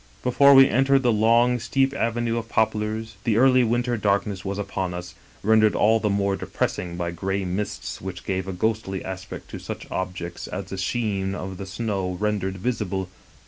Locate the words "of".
2.39-2.49, 11.35-11.57